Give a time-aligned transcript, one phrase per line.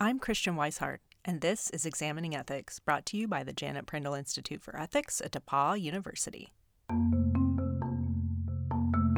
[0.00, 4.14] I'm Christiane Wisehart, and this is Examining Ethics, brought to you by the Janet Prindle
[4.14, 6.52] Institute for Ethics at DePauw University.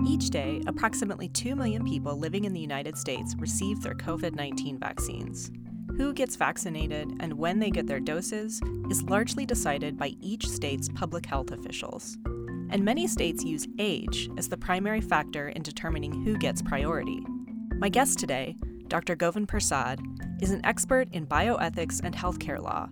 [0.07, 4.79] Each day, approximately 2 million people living in the United States receive their COVID 19
[4.79, 5.51] vaccines.
[5.99, 10.89] Who gets vaccinated and when they get their doses is largely decided by each state's
[10.89, 12.17] public health officials.
[12.71, 17.21] And many states use age as the primary factor in determining who gets priority.
[17.77, 18.57] My guest today,
[18.89, 19.15] Dr.
[19.15, 20.01] Govind Persad,
[20.41, 22.89] is an expert in bioethics and healthcare law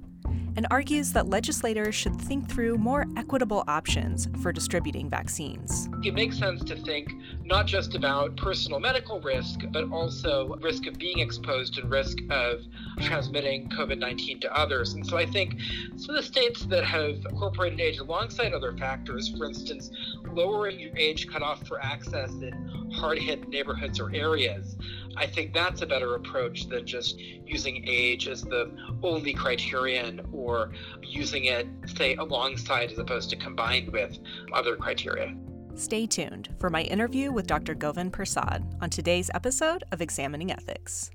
[0.58, 5.88] and argues that legislators should think through more equitable options for distributing vaccines.
[6.02, 7.12] It makes sense to think
[7.44, 12.62] not just about personal medical risk, but also risk of being exposed and risk of
[13.00, 14.94] transmitting COVID 19 to others.
[14.94, 15.60] And so I think
[15.94, 19.92] some of the states that have incorporated age alongside other factors, for instance,
[20.32, 22.52] lowering your age cutoff for access in
[22.98, 24.76] hard hit neighborhoods or areas,
[25.16, 28.70] I think that's a better approach than just using age as the
[29.02, 34.18] only criterion or using it, say, alongside as opposed to combined with
[34.52, 35.34] other criteria.
[35.74, 37.74] Stay tuned for my interview with Dr.
[37.74, 41.10] Govind Persad on today's episode of Examining Ethics.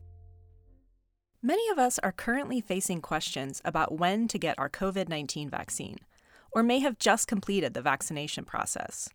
[1.42, 5.98] Many of us are currently facing questions about when to get our COVID 19 vaccine,
[6.54, 9.10] or may have just completed the vaccination process.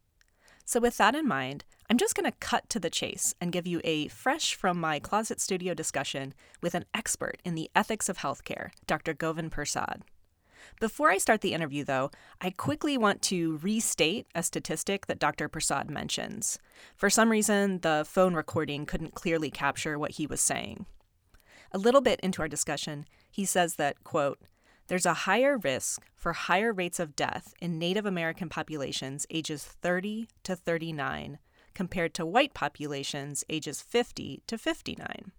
[0.69, 3.67] So, with that in mind, I'm just going to cut to the chase and give
[3.67, 8.19] you a fresh from my closet studio discussion with an expert in the ethics of
[8.19, 9.15] healthcare, Dr.
[9.15, 10.03] Govind Persad.
[10.79, 12.11] Before I start the interview, though,
[12.43, 15.49] I quickly want to restate a statistic that Dr.
[15.49, 16.59] Persad mentions.
[16.95, 20.85] For some reason, the phone recording couldn't clearly capture what he was saying.
[21.73, 24.39] A little bit into our discussion, he says that, quote,
[24.89, 30.29] there's a higher risk for higher rates of death in Native American populations ages 30
[30.43, 31.39] to 39
[31.75, 35.33] compared to white populations ages 50 to 59.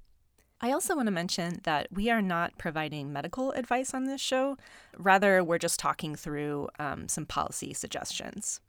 [0.61, 4.57] I also want to mention that we are not providing medical advice on this show.
[4.97, 8.61] Rather, we're just talking through um, some policy suggestions.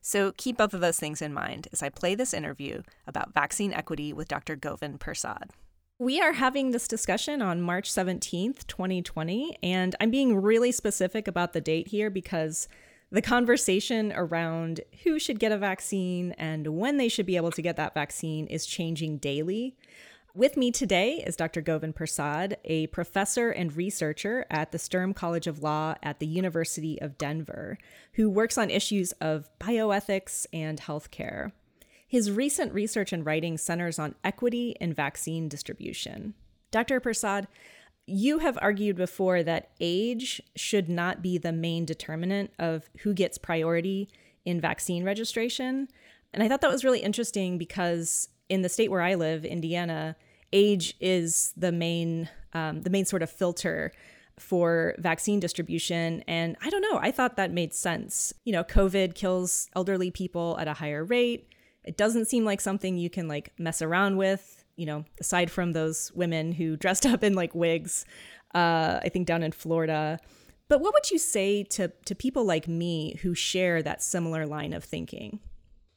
[0.00, 3.72] So keep both of those things in mind as I play this interview about vaccine
[3.72, 4.56] equity with Dr.
[4.56, 5.50] Govind Persad.
[6.00, 11.52] We are having this discussion on March 17th, 2020, and I'm being really specific about
[11.52, 12.68] the date here because
[13.10, 17.60] the conversation around who should get a vaccine and when they should be able to
[17.60, 19.76] get that vaccine is changing daily.
[20.34, 21.60] With me today is Dr.
[21.60, 26.98] Govind Persad, a professor and researcher at the Sturm College of Law at the University
[27.02, 27.76] of Denver,
[28.14, 31.52] who works on issues of bioethics and healthcare.
[32.10, 36.34] His recent research and writing centers on equity in vaccine distribution.
[36.72, 37.00] Dr.
[37.00, 37.46] Persad,
[38.04, 43.38] you have argued before that age should not be the main determinant of who gets
[43.38, 44.08] priority
[44.44, 45.86] in vaccine registration.
[46.34, 50.16] And I thought that was really interesting because in the state where I live, Indiana,
[50.52, 53.92] age is the main um, the main sort of filter
[54.36, 56.24] for vaccine distribution.
[56.26, 58.32] And I don't know, I thought that made sense.
[58.44, 61.46] You know, COVID kills elderly people at a higher rate.
[61.84, 65.72] It doesn't seem like something you can like mess around with you know, aside from
[65.72, 68.06] those women who dressed up in like wigs,
[68.54, 70.18] uh, I think down in Florida.
[70.68, 74.72] But what would you say to, to people like me who share that similar line
[74.72, 75.40] of thinking?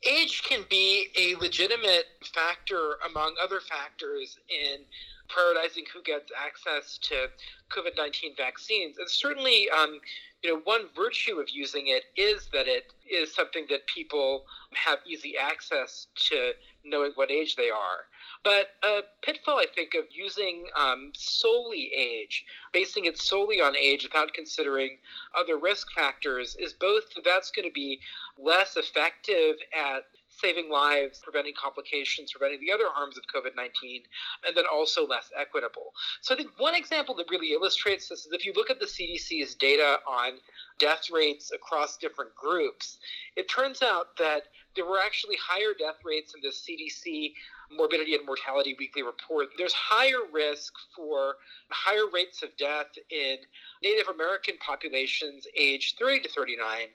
[0.04, 4.82] Age can be a legitimate factor among other factors in
[5.30, 7.28] prioritizing who gets access to
[7.70, 8.98] COVID 19 vaccines.
[8.98, 10.00] And certainly, um,
[10.44, 15.00] you know, one virtue of using it is that it is something that people have
[15.08, 16.52] easy access to
[16.86, 18.06] knowing what age they are.
[18.44, 24.04] But a pitfall, I think, of using um, solely age, basing it solely on age
[24.04, 24.98] without considering
[25.34, 28.00] other risk factors, is both that's going to be
[28.38, 30.04] less effective at
[30.44, 34.02] saving lives, preventing complications, preventing the other harms of COVID 19,
[34.46, 35.94] and then also less equitable.
[36.22, 38.86] So I think one example that really illustrates this is if you look at the
[38.86, 40.34] CDC's data on
[40.80, 42.98] death rates across different groups,
[43.38, 44.44] it turns out that
[44.76, 47.34] there were actually higher death rates in the CDC
[47.76, 49.48] morbidity and mortality weekly report.
[49.58, 51.36] There's higher risk for
[51.70, 53.38] higher rates of death in
[53.82, 56.88] Native American populations aged 30 to 39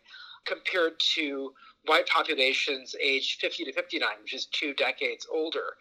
[0.44, 1.52] compared to
[1.88, 5.74] white populations aged 50 to 59, which is two decades older.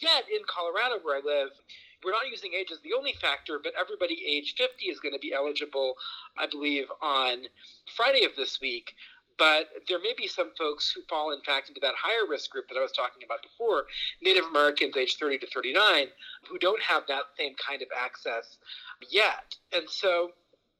[0.00, 1.50] Yet in Colorado, where I live,
[2.04, 5.18] we're not using age as the only factor, but everybody age 50 is going to
[5.18, 5.94] be eligible,
[6.36, 7.44] I believe, on
[7.96, 8.94] Friday of this week
[9.38, 12.68] but there may be some folks who fall, in fact, into that higher risk group
[12.68, 13.86] that I was talking about before,
[14.22, 16.06] Native Americans aged 30 to 39,
[16.48, 18.58] who don't have that same kind of access
[19.10, 19.54] yet.
[19.72, 20.30] And so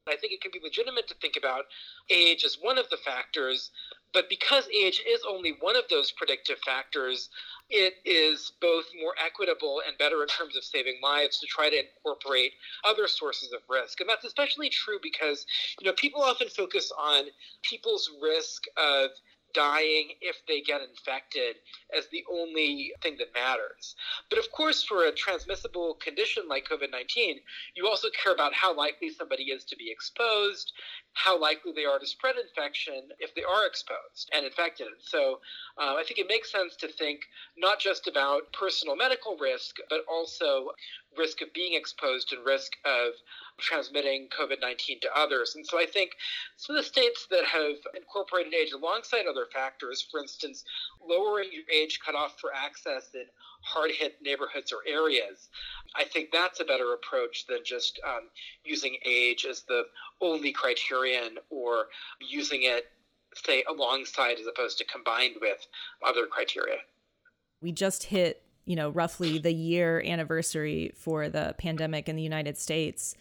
[0.06, 1.64] I think it can be legitimate to think about
[2.10, 3.70] age as one of the factors,
[4.14, 7.28] but because age is only one of those predictive factors,
[7.68, 11.76] it is both more equitable and better in terms of saving lives to try to
[11.80, 12.52] incorporate
[12.84, 14.00] other sources of risk.
[14.00, 15.44] And that's especially true because,
[15.80, 17.24] you know, people often focus on
[17.62, 19.10] people's risk of
[19.54, 21.56] dying if they get infected
[21.96, 23.94] as the only thing that matters.
[24.28, 27.40] But of course, for a transmissible condition like COVID 19,
[27.74, 30.72] you also care about how likely somebody is to be exposed,
[31.14, 34.88] how likely they are to spread infection if they are exposed and infected.
[35.00, 35.40] So
[35.78, 37.20] uh, I think it makes sense to think
[37.56, 40.70] not just about personal medical risk, but also
[41.16, 43.12] risk of being exposed and risk of
[43.58, 45.54] transmitting COVID 19 to others.
[45.54, 46.12] And so I think
[46.56, 50.64] some of the states that have incorporated age alongside other factors, for instance,
[51.06, 53.24] lowering your age cutoff for access in
[53.62, 55.48] hard hit neighborhoods or areas,
[55.96, 58.28] I think that's a better approach than just um,
[58.64, 59.84] using age as the
[60.20, 61.86] only criterion or
[62.20, 62.90] using it,
[63.34, 65.66] say, alongside as opposed to combined with
[66.04, 66.78] other criteria.
[67.60, 72.56] We just hit you know, roughly the year anniversary for the pandemic in the United
[72.56, 73.14] States.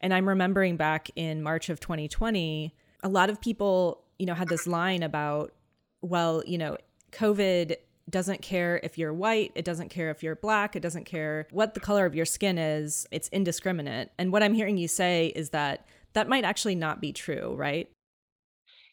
[0.00, 4.48] And I'm remembering back in March of 2020, a lot of people, you know, had
[4.48, 5.52] this line about,
[6.00, 6.76] well, you know,
[7.12, 7.76] COVID
[8.08, 11.74] doesn't care if you're white, it doesn't care if you're black, it doesn't care what
[11.74, 14.10] the color of your skin is, it's indiscriminate.
[14.18, 17.88] And what I'm hearing you say is that that might actually not be true, right?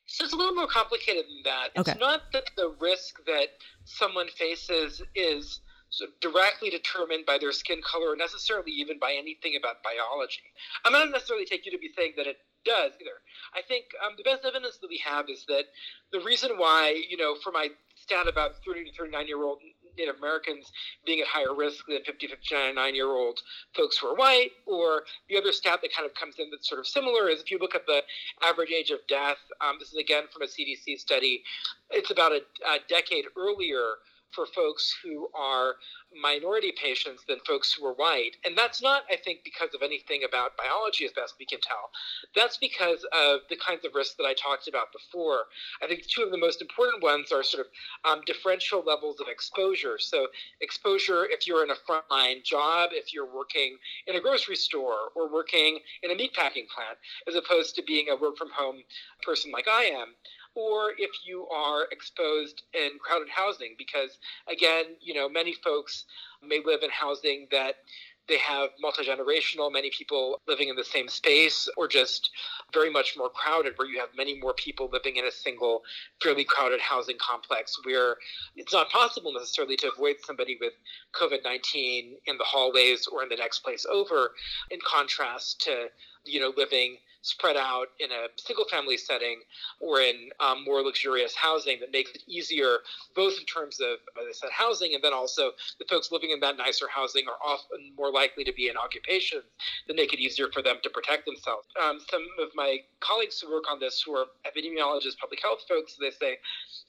[0.06, 1.69] So it's a little more complicated than that.
[1.75, 3.48] It's not that the risk that
[3.83, 5.59] someone faces is
[6.22, 10.44] directly determined by their skin color or necessarily even by anything about biology.
[10.86, 13.24] I'm not necessarily take you to be saying that it does either.
[13.56, 15.66] I think um, the best evidence that we have is that
[16.12, 19.60] the reason why, you know, for my stat about 30 to 39 year old
[19.98, 20.72] Native Americans
[21.06, 23.40] being at higher risk than 50, to 59 year old
[23.75, 26.80] folks who are white, or the other stat that kind of comes in that's sort
[26.80, 28.01] of similar is if you look at the
[28.44, 31.42] average age of death, um, this is again from a CDC study,
[31.90, 33.95] it's about a, a decade earlier
[34.31, 35.75] for folks who are
[36.21, 38.38] minority patients than folks who are white.
[38.45, 41.89] And that's not, I think, because of anything about biology as best we can tell.
[42.35, 45.45] That's because of the kinds of risks that I talked about before.
[45.81, 49.27] I think two of the most important ones are sort of um, differential levels of
[49.27, 49.97] exposure.
[50.00, 50.27] So,
[50.62, 53.77] exposure if you're in a frontline job, if you're working
[54.07, 56.97] in a grocery store or working in a meatpacking plant,
[57.27, 58.83] as opposed to being a work from home
[59.23, 60.15] person like I am
[60.57, 64.18] or if you are exposed in crowded housing, because
[64.51, 66.06] again, you know, many folks
[66.42, 67.75] may live in housing that
[68.27, 72.31] they have multi generational, many people living in the same space, or just
[72.74, 75.83] very much more crowded, where you have many more people living in a single,
[76.21, 78.18] fairly crowded housing complex, where
[78.56, 80.74] it's not possible necessarily to avoid somebody with
[81.13, 84.31] COVID 19 in the hallways or in the next place over,
[84.71, 85.86] in contrast to,
[86.25, 89.41] you know, living spread out in a single family setting
[89.79, 92.79] or in um, more luxurious housing that makes it easier,
[93.15, 96.39] both in terms of, as I said, housing, and then also the folks living in
[96.39, 99.44] that nicer housing are often more likely to be in occupations
[99.88, 101.68] that make it easier for them to protect themselves.
[101.81, 105.95] Um, some of my colleagues who work on this, who are epidemiologists, public health folks,
[106.00, 106.38] they say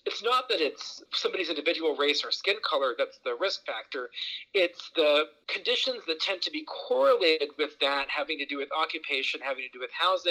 [0.07, 4.11] it's not that it's somebody's individual race or skin color that's the risk factor.
[4.55, 9.41] It's the conditions that tend to be correlated with that having to do with occupation,
[9.43, 10.28] having to do with housing,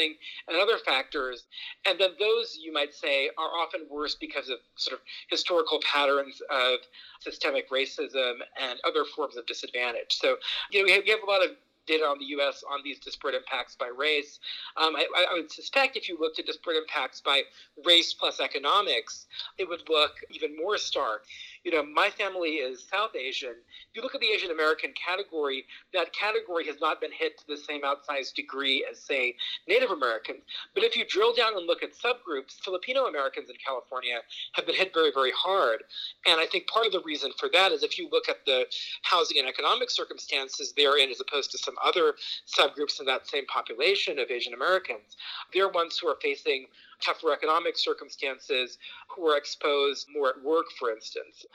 [0.47, 1.45] and other factors.
[1.85, 6.41] And then those, you might say, are often worse because of sort of historical patterns
[6.49, 6.79] of
[7.19, 10.17] systemic racism and other forms of disadvantage.
[10.21, 10.37] So,
[10.71, 11.51] you know, we have, we have a lot of
[11.87, 12.63] data on the U.S.
[12.69, 14.39] on these disparate impacts by race.
[14.75, 17.43] Um, I, I, would suspect if you looked at disparate impacts by
[17.85, 19.25] race plus economics,
[19.57, 21.23] it would look even more stark
[21.67, 23.49] you know, my family is South Asian.
[23.49, 27.43] If you look at the Asian American category, that category has not been hit to
[27.45, 29.35] the same outsized degree as, say,
[29.67, 30.43] Native Americans.
[30.73, 34.19] But if you drill down and look at subgroups, Filipino Americans in California
[34.53, 35.83] have been hit very, very hard.
[36.25, 38.63] And I think part of the reason for that is if you look at the
[39.01, 42.13] housing and economic circumstances they're in as opposed to some other
[42.47, 45.17] subgroups in that same population of Asian Americans,
[45.53, 46.67] they're ones who are facing
[47.01, 48.77] tougher economic circumstances,
[49.09, 51.45] who are exposed more at work, for instance.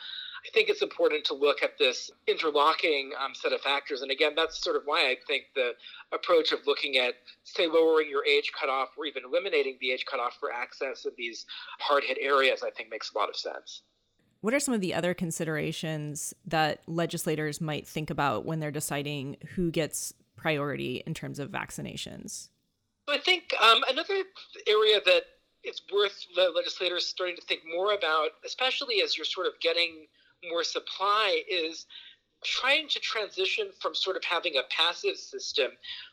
[0.45, 4.03] I think it's important to look at this interlocking um, set of factors.
[4.03, 5.73] And again, that's sort of why I think the
[6.13, 10.37] approach of looking at, say, lowering your age cutoff or even eliminating the age cutoff
[10.41, 11.47] for access in these
[11.79, 13.83] hard hit areas, I think makes a lot of sense.
[14.41, 19.37] What are some of the other considerations that legislators might think about when they're deciding
[19.55, 22.49] who gets priority in terms of vaccinations?
[23.09, 24.25] I think um, another
[24.67, 25.23] area that
[25.65, 30.07] it's worth the legislators starting to think more about, especially as you're sort of getting
[30.49, 31.87] more supply, is
[32.45, 35.71] trying to transition from sort of having a passive system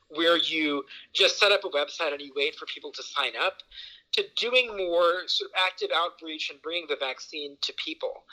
[0.09, 3.57] where you just set up a website and you wait for people to sign up
[4.11, 8.23] to doing more sort of active outreach and bringing the vaccine to people.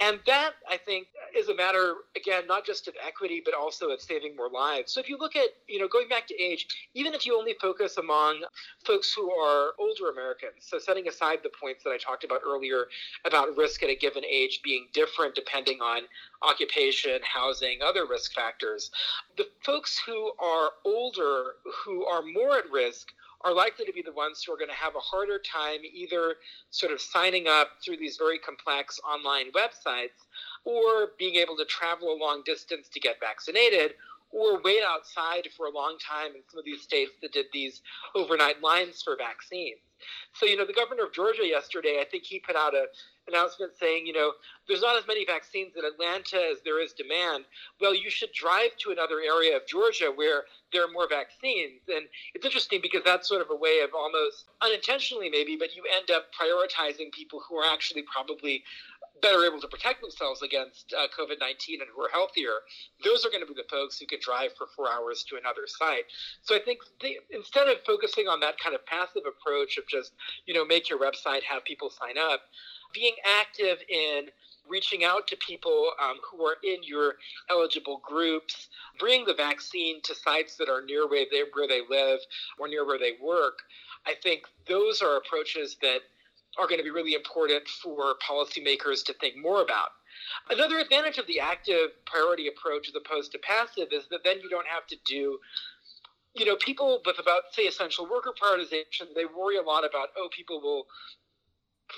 [0.00, 4.00] And that, I think, is a matter, again, not just of equity, but also of
[4.00, 4.92] saving more lives.
[4.92, 7.54] So if you look at, you know, going back to age, even if you only
[7.60, 8.42] focus among
[8.84, 12.86] folks who are older Americans, so setting aside the points that I talked about earlier
[13.24, 16.02] about risk at a given age being different depending on
[16.42, 18.90] occupation, housing, other risk factors,
[19.36, 23.12] the folks who are older, who are more at risk,
[23.46, 26.34] are likely to be the ones who are going to have a harder time either
[26.70, 30.26] sort of signing up through these very complex online websites
[30.64, 33.94] or being able to travel a long distance to get vaccinated
[34.30, 37.82] or wait outside for a long time in some of these states that did these
[38.16, 39.78] overnight lines for vaccines.
[40.34, 42.86] So, you know, the governor of Georgia yesterday, I think he put out a
[43.28, 44.32] announcement saying, you know,
[44.68, 47.44] there's not as many vaccines in Atlanta as there is demand.
[47.80, 51.80] Well, you should drive to another area of Georgia where there are more vaccines.
[51.88, 55.84] And it's interesting because that's sort of a way of almost unintentionally, maybe, but you
[55.96, 58.62] end up prioritizing people who are actually probably
[59.22, 62.62] better able to protect themselves against uh, COVID 19 and who are healthier,
[63.04, 65.66] those are going to be the folks who can drive for four hours to another
[65.66, 66.04] site.
[66.42, 70.12] So I think they, instead of focusing on that kind of passive approach of just,
[70.46, 72.40] you know, make your website, have people sign up,
[72.92, 74.26] being active in
[74.68, 77.14] reaching out to people um, who are in your
[77.50, 78.68] eligible groups,
[78.98, 82.18] bring the vaccine to sites that are near where they, where they live
[82.58, 83.60] or near where they work.
[84.06, 86.00] I think those are approaches that
[86.58, 89.90] are going to be really important for policymakers to think more about.
[90.50, 94.48] Another advantage of the active priority approach as opposed to passive is that then you
[94.48, 95.38] don't have to do
[96.36, 100.28] you know, people with about, say, essential worker prioritization, they worry a lot about, oh,
[100.30, 100.86] people will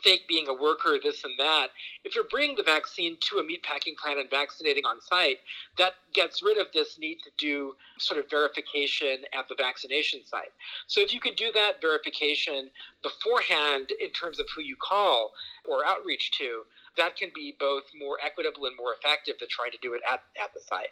[0.02, 1.68] fake being a worker, this and that.
[2.04, 5.38] If you're bringing the vaccine to a meatpacking plant and vaccinating on site,
[5.76, 10.52] that gets rid of this need to do sort of verification at the vaccination site.
[10.86, 12.70] So if you can do that verification
[13.02, 15.32] beforehand in terms of who you call
[15.68, 16.62] or outreach to,
[16.96, 20.20] that can be both more equitable and more effective than trying to do it at,
[20.42, 20.88] at the site.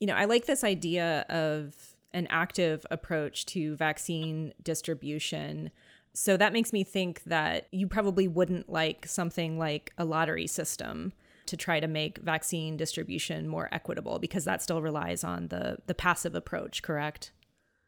[0.00, 1.74] You know, I like this idea of
[2.12, 5.70] an active approach to vaccine distribution
[6.16, 11.12] so that makes me think that you probably wouldn't like something like a lottery system
[11.44, 15.94] to try to make vaccine distribution more equitable because that still relies on the the
[15.94, 17.32] passive approach, correct?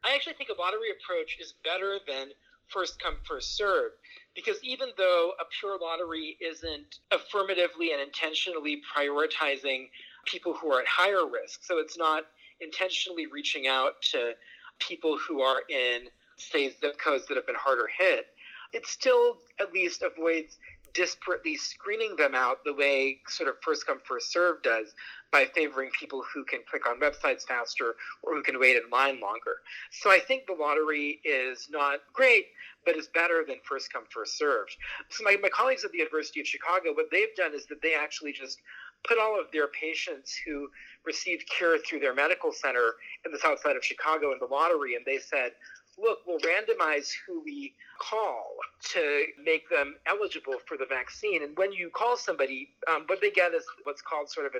[0.03, 2.27] I actually think a lottery approach is better than
[2.67, 3.93] first come first serve
[4.35, 9.89] because even though a pure lottery isn't affirmatively and intentionally prioritizing
[10.25, 12.25] people who are at higher risk, so it's not
[12.61, 14.33] intentionally reaching out to
[14.77, 16.03] people who are in
[16.41, 18.27] say zip codes that have been harder hit,
[18.73, 20.57] it still at least avoids
[20.93, 24.93] disparately screening them out the way sort of first come first serve does
[25.31, 29.19] by favoring people who can click on websites faster or who can wait in line
[29.19, 29.57] longer.
[29.91, 32.47] So I think the lottery is not great,
[32.85, 34.75] but is better than first come first served.
[35.09, 37.93] So my, my colleagues at the University of Chicago, what they've done is that they
[37.93, 38.59] actually just
[39.07, 40.67] put all of their patients who
[41.05, 44.95] received care through their medical center in the south side of Chicago in the lottery,
[44.95, 45.51] and they said,
[46.01, 48.45] look, we'll randomize who we call
[48.91, 51.43] to make them eligible for the vaccine.
[51.43, 54.59] And when you call somebody, um, what they get is what's called sort of a,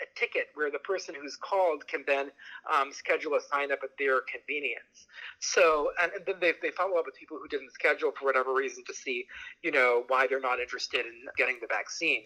[0.00, 2.30] a ticket where the person who's called can then
[2.72, 5.06] um, schedule a sign up at their convenience.
[5.40, 8.84] So, and, then they, they follow up with people who didn't schedule for whatever reason
[8.86, 9.26] to see,
[9.62, 12.22] you know, why they're not interested in getting the vaccine.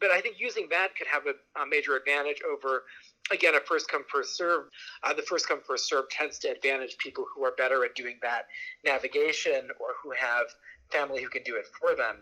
[0.00, 2.84] But I think using that could have a, a major advantage over
[3.30, 4.64] again, a first come, first serve.
[5.02, 8.18] Uh, the first come, first serve tends to advantage people who are better at doing
[8.22, 8.46] that
[8.84, 10.46] navigation or who have
[10.90, 12.16] family who can do it for them.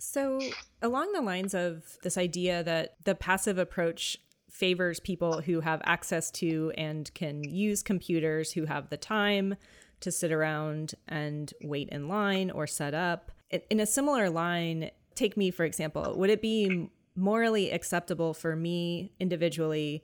[0.00, 0.40] So,
[0.80, 4.16] along the lines of this idea that the passive approach
[4.50, 9.56] favors people who have access to and can use computers, who have the time
[10.00, 13.30] to sit around and wait in line or set up.
[13.68, 19.12] In a similar line, take me for example, would it be morally acceptable for me
[19.20, 20.02] individually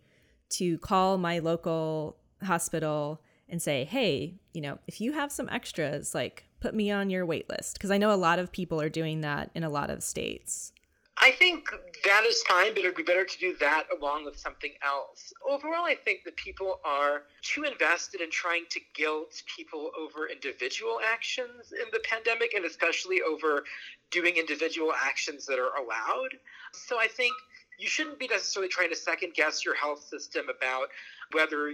[0.50, 6.14] to call my local hospital and say, hey, you know, if you have some extras,
[6.14, 7.74] like put me on your wait list.
[7.74, 10.72] Because I know a lot of people are doing that in a lot of states.
[11.18, 11.70] I think
[12.04, 15.32] that is fine, but it would be better to do that along with something else.
[15.48, 21.00] Overall, I think that people are too invested in trying to guilt people over individual
[21.10, 23.64] actions in the pandemic, and especially over
[24.10, 26.36] doing individual actions that are allowed.
[26.72, 27.32] So I think
[27.78, 30.88] you shouldn't be necessarily trying to second guess your health system about
[31.32, 31.72] whether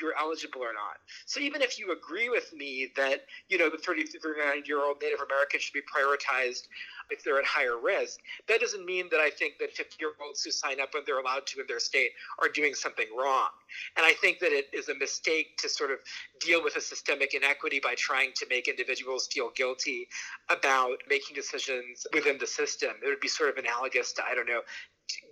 [0.00, 0.98] you're eligible or not.
[1.26, 4.80] So even if you agree with me that, you know, the 30 to 39 year
[4.80, 6.68] old Native Americans should be prioritized
[7.10, 10.42] if they're at higher risk, that doesn't mean that I think that 50 year olds
[10.42, 12.10] who sign up when they're allowed to in their state
[12.40, 13.48] are doing something wrong.
[13.96, 15.98] And I think that it is a mistake to sort of
[16.40, 20.08] deal with a systemic inequity by trying to make individuals feel guilty
[20.50, 22.92] about making decisions within the system.
[23.02, 24.60] It would be sort of analogous to, I don't know,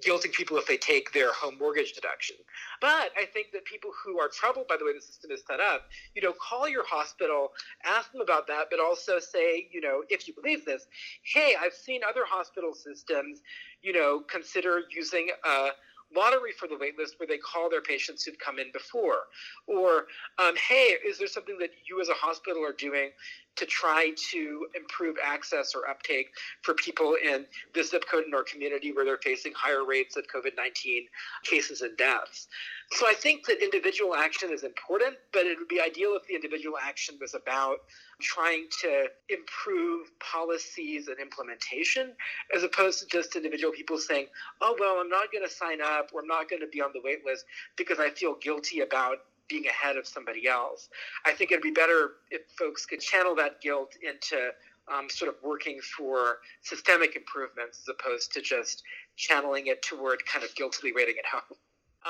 [0.04, 2.36] guilting people if they take their home mortgage deduction.
[2.80, 5.60] But I think that people who are troubled by the way the system is set
[5.60, 5.82] up,
[6.14, 7.52] you know, call your hospital,
[7.84, 10.86] ask them about that, but also say, you know, if you believe this,
[11.22, 13.40] hey, I've seen other hospital systems,
[13.82, 15.68] you know, consider using a
[16.14, 19.28] lottery for the waitlist where they call their patients who've come in before.
[19.66, 20.06] Or,
[20.38, 23.10] um, hey, is there something that you as a hospital are doing
[23.56, 26.28] to try to improve access or uptake
[26.62, 30.24] for people in the zip code in our community where they're facing higher rates of
[30.34, 31.06] COVID 19
[31.44, 32.48] cases and deaths?
[32.92, 36.34] So I think that individual action is important, but it would be ideal if the
[36.34, 37.78] individual action was about
[38.20, 42.12] trying to improve policies and implementation
[42.54, 44.26] as opposed to just individual people saying,
[44.60, 46.90] oh, well, I'm not going to sign up or I'm not going to be on
[46.92, 47.44] the wait list
[47.76, 49.18] because I feel guilty about
[49.50, 50.88] being ahead of somebody else.
[51.26, 54.50] I think it'd be better if folks could channel that guilt into
[54.92, 58.82] um, sort of working for systemic improvements as opposed to just
[59.16, 61.58] channeling it toward kind of guiltily waiting at home.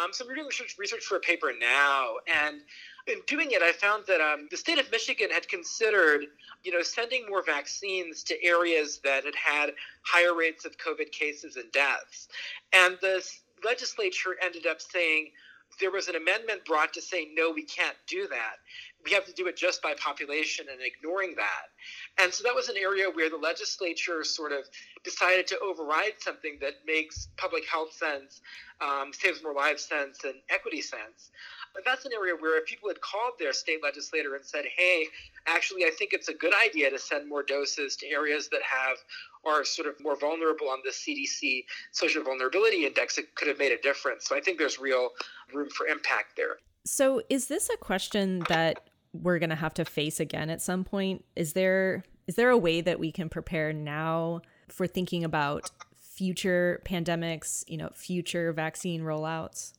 [0.01, 2.61] Um, so we're doing research, research for a paper now, and
[3.09, 6.27] in doing it, I found that um, the state of Michigan had considered,
[6.63, 9.71] you know, sending more vaccines to areas that had had
[10.03, 12.29] higher rates of COVID cases and deaths,
[12.73, 13.21] and the
[13.65, 15.31] legislature ended up saying,
[15.81, 18.57] there was an amendment brought to say, no, we can't do that.
[19.05, 22.23] We have to do it just by population and ignoring that.
[22.23, 24.65] And so that was an area where the legislature sort of
[25.05, 28.41] decided to override something that makes public health sense,
[28.81, 31.31] um, saves more lives sense, and equity sense.
[31.75, 35.07] But that's an area where if people had called their state legislator and said, hey,
[35.47, 38.97] actually, I think it's a good idea to send more doses to areas that have
[39.45, 43.73] are sort of more vulnerable on the CDC social vulnerability index, it could have made
[43.73, 44.27] a difference.
[44.27, 45.11] So I think there's real
[45.55, 46.57] room for impact there.
[46.85, 50.85] So is this a question that we're going to have to face again at some
[50.85, 51.25] point?
[51.37, 56.81] Is there is there a way that we can prepare now for thinking about future
[56.85, 59.73] pandemics, you know, future vaccine rollouts?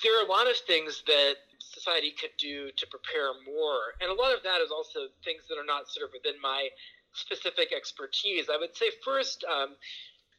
[0.00, 3.96] There are a lot of things that society could do to prepare more.
[4.00, 6.68] And a lot of that is also things that are not sort of within my
[7.12, 8.48] specific expertise.
[8.52, 9.76] I would say first, um,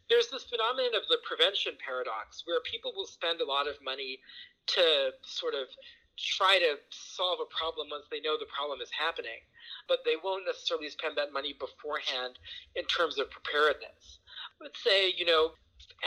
[0.10, 4.20] there's this phenomenon of the prevention paradox where people will spend a lot of money
[4.78, 5.68] to sort of
[6.18, 9.42] try to solve a problem once they know the problem is happening,
[9.88, 12.38] but they won't necessarily spend that money beforehand
[12.76, 14.22] in terms of preparedness.
[14.62, 15.58] I would say, you know,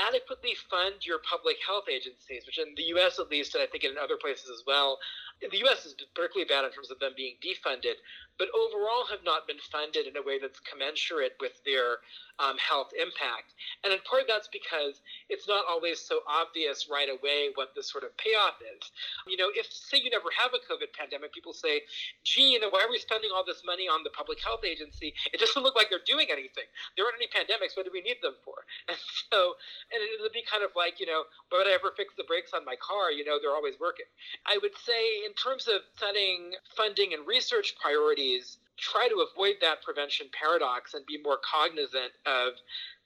[0.09, 3.85] adequately fund your public health agencies, which in the US at least, and I think
[3.85, 4.99] in other places as well,
[5.41, 8.01] the US is particularly bad in terms of them being defunded,
[8.39, 12.01] but overall have not been funded in a way that's commensurate with their
[12.39, 13.57] um, health impact.
[13.85, 18.05] And in part that's because it's not always so obvious right away what the sort
[18.05, 18.93] of payoff is.
[19.25, 21.81] You know, if say you never have a COVID pandemic, people say,
[22.25, 25.15] gee, you know, why are we spending all this money on the public health agency?
[25.33, 26.69] It doesn't look like they're doing anything.
[26.97, 27.77] There aren't any pandemics.
[27.77, 28.65] What do we need them for?
[28.89, 28.97] And
[29.29, 29.59] so,
[29.91, 32.23] and it would be kind of like, you know, why would I ever fix the
[32.23, 33.11] brakes on my car?
[33.11, 34.07] You know, they're always working.
[34.47, 39.83] I would say in terms of setting funding and research priorities, try to avoid that
[39.83, 42.53] prevention paradox and be more cognizant of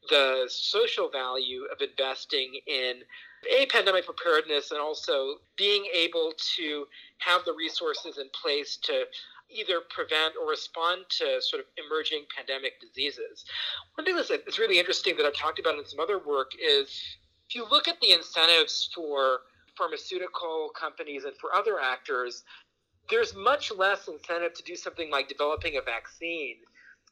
[0.08, 3.00] the social value of investing in
[3.50, 6.86] a pandemic preparedness and also being able to
[7.18, 9.04] have the resources in place to
[9.48, 13.44] either prevent or respond to sort of emerging pandemic diseases.
[13.94, 16.88] One thing that's really interesting that I've talked about in some other work is
[17.48, 19.40] if you look at the incentives for
[19.80, 22.44] pharmaceutical companies and for other actors,
[23.08, 26.56] there's much less incentive to do something like developing a vaccine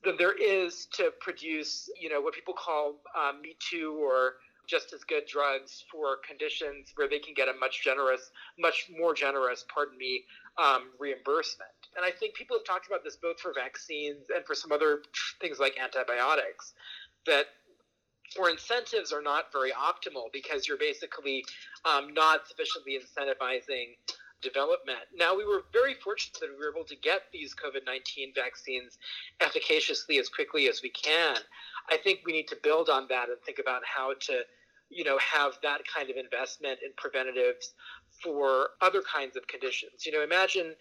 [0.04, 4.34] than there is to produce, you know, what people call um, Me Too or
[4.68, 9.14] just as good drugs for conditions where they can get a much generous, much more
[9.14, 10.24] generous, pardon me,
[10.62, 11.70] um, reimbursement.
[11.96, 15.00] And I think people have talked about this both for vaccines and for some other
[15.40, 16.74] things like antibiotics,
[17.24, 17.46] that
[18.36, 21.44] where incentives are not very optimal because you're basically
[21.84, 23.96] um, not sufficiently incentivizing
[24.42, 25.00] development.
[25.16, 28.98] Now, we were very fortunate that we were able to get these COVID 19 vaccines
[29.40, 31.36] efficaciously as quickly as we can.
[31.90, 34.42] I think we need to build on that and think about how to
[34.90, 37.74] you know have that kind of investment in preventatives
[38.22, 40.74] for other kinds of conditions you know imagine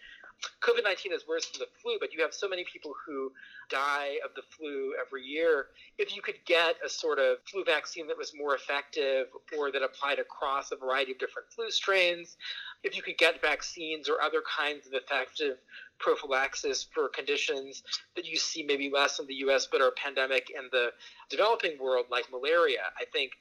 [0.62, 3.32] COVID 19 is worse than the flu, but you have so many people who
[3.68, 5.66] die of the flu every year.
[5.98, 9.26] If you could get a sort of flu vaccine that was more effective
[9.56, 12.36] or that applied across a variety of different flu strains,
[12.82, 15.58] if you could get vaccines or other kinds of effective
[15.98, 17.82] prophylaxis for conditions
[18.14, 20.90] that you see maybe less in the US but are pandemic in the
[21.28, 23.32] developing world, like malaria, I think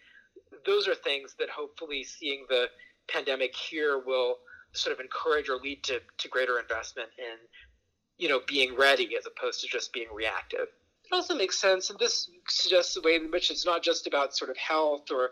[0.65, 2.67] those are things that hopefully seeing the
[3.07, 4.37] pandemic here will
[4.73, 7.37] sort of encourage or lead to, to greater investment in
[8.17, 10.67] you know being ready as opposed to just being reactive.
[11.05, 14.35] It also makes sense and this suggests the way in which it's not just about
[14.35, 15.31] sort of health or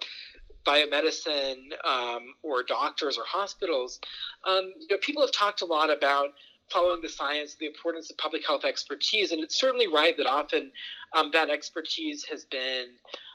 [0.66, 4.00] biomedicine um, or doctors or hospitals.
[4.48, 6.30] Um, you know people have talked a lot about
[6.72, 10.72] following the science the importance of public health expertise and it's certainly right that often
[11.14, 12.88] um, that expertise has been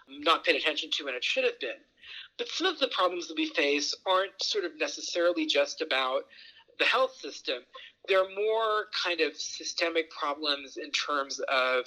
[0.08, 1.78] not paid attention to and it should have been.
[2.38, 6.22] But some of the problems that we face aren't sort of necessarily just about
[6.78, 7.62] the health system.
[8.08, 11.84] There are more kind of systemic problems in terms of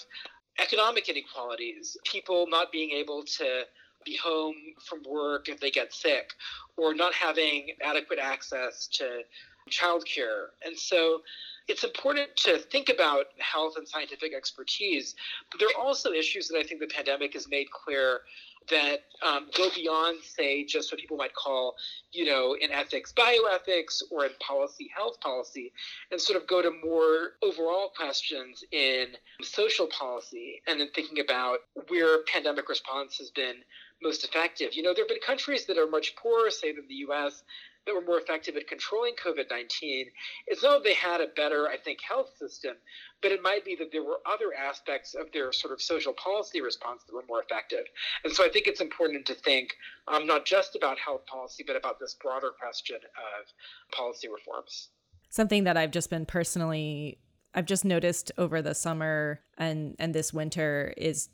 [0.60, 3.63] economic inequalities, people not being able to
[4.06, 6.32] be home from work if they get sick,
[6.78, 9.21] or not having adequate access to
[9.69, 10.47] childcare.
[10.65, 11.21] And so
[11.67, 15.15] it's important to think about health and scientific expertise,
[15.49, 18.21] but there are also issues that I think the pandemic has made clear
[18.69, 21.76] that um, go beyond, say, just what people might call,
[22.12, 25.71] you know, in ethics, bioethics, or in policy, health policy,
[26.12, 29.08] and sort of go to more overall questions in
[29.41, 33.56] social policy and then thinking about where pandemic response has been
[34.02, 34.73] most effective.
[34.73, 37.43] You know, there have been countries that are much poorer, say, than the U.S.,
[37.86, 40.08] that were more effective at controlling COVID 19.
[40.48, 42.76] It's not that they had a better, I think, health system,
[43.22, 46.62] but it might be that there were other aspects of their sort of social policy
[46.62, 47.86] response that were more effective.
[48.24, 49.69] And so I think it's important to think
[50.08, 54.89] um, not just about health policy, but about this broader question of policy reforms.
[55.30, 57.19] Something that I've just been personally
[57.56, 61.30] I've just noticed over the summer and and this winter is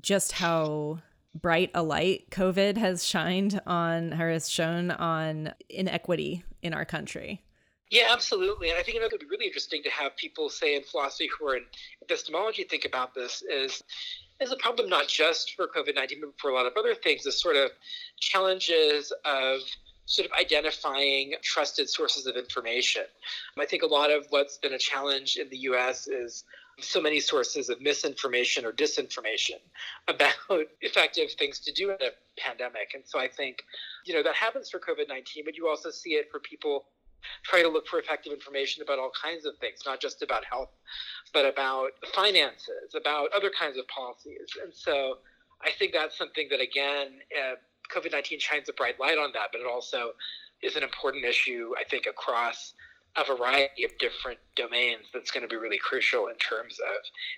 [0.00, 1.00] just how
[1.34, 7.42] bright a light COVID has shined on or has shown on inequity in our country.
[7.90, 8.70] Yeah, absolutely.
[8.70, 11.48] And I think another would be really interesting to have people say in philosophy who
[11.48, 11.64] are in
[12.02, 13.82] epistemology think about this is
[14.40, 17.22] is a problem not just for COVID nineteen, but for a lot of other things.
[17.22, 17.70] The sort of
[18.18, 19.60] challenges of
[20.06, 23.04] sort of identifying trusted sources of information.
[23.58, 26.06] I think a lot of what's been a challenge in the U.S.
[26.08, 26.44] is
[26.80, 29.60] so many sources of misinformation or disinformation
[30.08, 30.34] about
[30.80, 32.92] effective things to do in a pandemic.
[32.94, 33.62] And so I think,
[34.06, 36.86] you know, that happens for COVID 19, but you also see it for people
[37.42, 40.70] trying to look for effective information about all kinds of things, not just about health,
[41.32, 44.48] but about finances, about other kinds of policies.
[44.62, 45.18] And so
[45.62, 47.54] I think that's something that, again, uh,
[47.94, 50.12] COVID 19 shines a bright light on that, but it also
[50.62, 52.74] is an important issue, I think, across
[53.16, 56.96] a variety of different domains that's going to be really crucial in terms of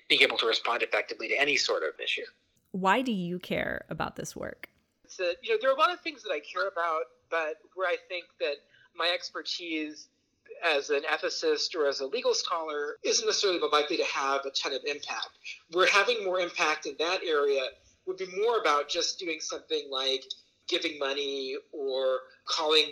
[0.09, 2.25] being able to respond effectively to any sort of issue.
[2.73, 4.69] Why do you care about this work?
[5.07, 7.89] So, you know, there are a lot of things that I care about, but where
[7.89, 8.57] I think that
[8.97, 10.09] my expertise
[10.65, 14.73] as an ethicist or as a legal scholar isn't necessarily likely to have a ton
[14.73, 15.29] of impact.
[15.73, 17.63] We're having more impact in that area
[18.07, 20.25] would be more about just doing something like
[20.69, 22.87] giving money or calling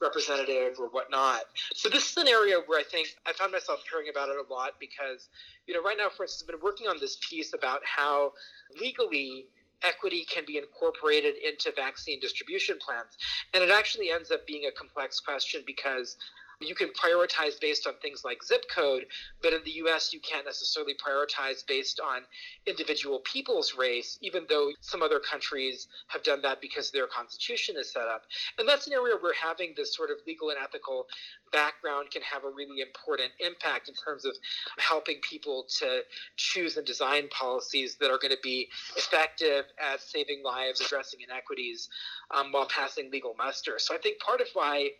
[0.00, 1.42] representative or whatnot.
[1.74, 4.52] So this is an area where I think I found myself caring about it a
[4.52, 5.28] lot because,
[5.66, 8.32] you know, right now, for instance, I've been working on this piece about how
[8.80, 9.46] legally
[9.82, 13.16] equity can be incorporated into vaccine distribution plans.
[13.54, 16.16] And it actually ends up being a complex question because
[16.60, 19.06] you can prioritize based on things like zip code,
[19.42, 22.22] but in the US, you can't necessarily prioritize based on
[22.66, 27.92] individual people's race, even though some other countries have done that because their constitution is
[27.92, 28.22] set up.
[28.58, 31.06] And that's an area where having this sort of legal and ethical
[31.52, 34.36] background can have a really important impact in terms of
[34.78, 36.00] helping people to
[36.36, 41.88] choose and design policies that are going to be effective at saving lives, addressing inequities
[42.30, 43.78] um, while passing legal muster.
[43.78, 44.90] So I think part of why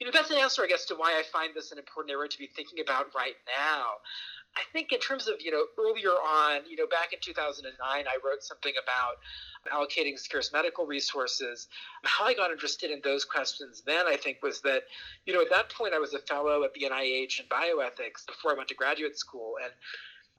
[0.00, 2.28] you know, that's an answer, I guess, to why I find this an important area
[2.28, 3.96] to be thinking about right now.
[4.56, 8.18] I think in terms of, you know, earlier on, you know, back in 2009, I
[8.24, 9.16] wrote something about
[9.70, 11.68] allocating scarce medical resources.
[12.04, 14.84] How I got interested in those questions then, I think, was that,
[15.26, 18.52] you know, at that point I was a fellow at the NIH in bioethics before
[18.52, 19.54] I went to graduate school.
[19.62, 19.72] And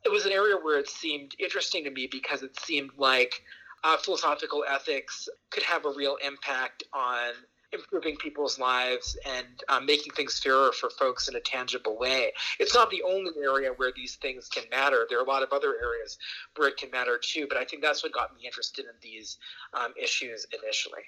[0.04, 3.44] it was an area where it seemed interesting to me because it seemed like
[3.84, 7.34] uh, philosophical ethics could have a real impact on
[7.74, 12.32] improving people's lives and um, making things fairer for folks in a tangible way.
[12.60, 15.06] It's not the only area where these things can matter.
[15.10, 16.18] There are a lot of other areas
[16.56, 19.38] where it can matter too, but I think that's what got me interested in these
[19.74, 21.04] um, issues initially.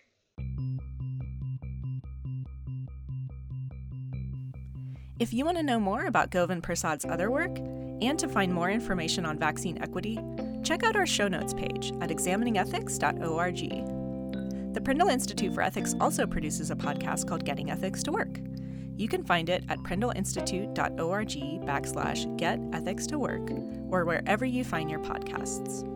[5.19, 8.69] If you want to know more about Govind Persad's other work and to find more
[8.69, 10.17] information on vaccine equity,
[10.63, 13.98] check out our show notes page at examiningethics.org.
[14.73, 18.39] The Prindle Institute for Ethics also produces a podcast called Getting Ethics to Work.
[18.97, 21.29] You can find it at prindleinstitute.org
[21.65, 23.49] backslash get ethics to work
[23.89, 25.87] or wherever you find your podcasts.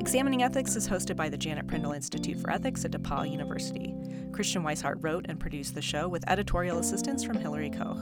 [0.00, 3.94] Examining Ethics is hosted by the Janet Prindle Institute for Ethics at DePauw University.
[4.32, 7.98] Christiane Wisehart wrote and produced the show with editorial assistance from Hillary Koch.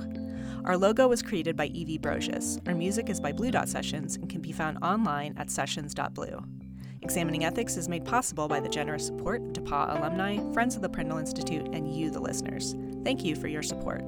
[0.65, 2.67] Our logo was created by Evie Brocious.
[2.67, 6.58] Our music is by Blue Dot Sessions and can be found online at sessions.blue.
[7.03, 10.89] Examining Ethics is made possible by the generous support of DePauw alumni, friends of the
[10.89, 12.75] Prindle Institute, and you, the listeners.
[13.05, 14.03] Thank you for your support.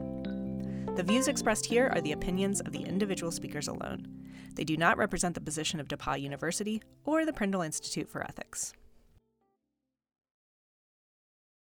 [0.96, 4.08] The views expressed here are the opinions of the individual speakers alone.
[4.54, 8.72] They do not represent the position of DePauw University or the Prindle Institute for Ethics.